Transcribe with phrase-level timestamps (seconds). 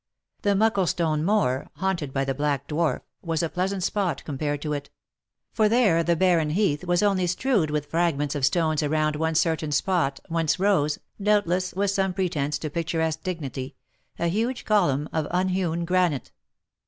[0.41, 4.73] The" Mucklestone Moor," haunted by the black dwarf, was a plea sant spot compared to
[4.73, 4.89] it;
[5.53, 9.71] for there the barren heath was only strewed with fragments of stones around one certain
[9.71, 13.75] spot whence rose, doubt less with some pretence to picturesque dignity,"
[14.17, 16.31] a huge column of unhewn granite."